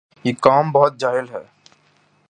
یہ 0.25 0.33
قوم 0.41 0.71
بہت 0.71 0.99
جاہل 0.99 1.25
ھے 1.29 1.43